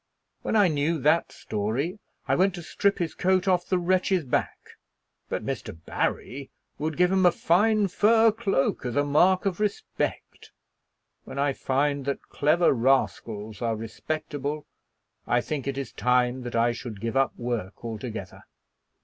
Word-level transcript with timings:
When 0.41 0.55
I 0.55 0.67
knew 0.67 0.97
that 0.97 1.31
story 1.31 1.99
I 2.27 2.33
went 2.33 2.55
to 2.55 2.63
strip 2.63 2.97
his 2.97 3.13
coat 3.13 3.47
off 3.47 3.67
the 3.67 3.77
wretch's 3.77 4.23
back; 4.23 4.57
but 5.29 5.45
Mr. 5.45 5.77
Barry 5.85 6.49
would 6.79 6.97
give 6.97 7.11
him 7.11 7.23
a 7.23 7.31
fine 7.31 7.87
fur 7.87 8.31
cloak 8.31 8.83
as 8.83 8.95
a 8.95 9.03
mark 9.03 9.45
of 9.45 9.59
respect. 9.59 10.51
When 11.23 11.37
I 11.37 11.53
find 11.53 12.05
that 12.05 12.29
clever 12.29 12.73
rascals 12.73 13.61
are 13.61 13.75
respectable, 13.75 14.65
I 15.27 15.39
think 15.39 15.67
it 15.67 15.77
is 15.77 15.91
time 15.91 16.41
that 16.45 16.55
I 16.55 16.71
should 16.71 16.99
give 16.99 17.15
up 17.15 17.37
work 17.37 17.85
altogether." 17.85 18.45